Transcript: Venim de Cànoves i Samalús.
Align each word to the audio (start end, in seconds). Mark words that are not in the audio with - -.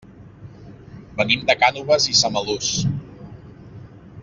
Venim 1.19 1.43
de 1.51 1.55
Cànoves 1.65 2.09
i 2.13 2.17
Samalús. 2.23 2.73